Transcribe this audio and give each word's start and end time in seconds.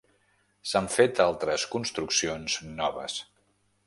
S’han 0.69 0.87
fet 0.93 1.21
altres 1.27 1.65
construccions 1.75 2.57
noves. 2.81 3.19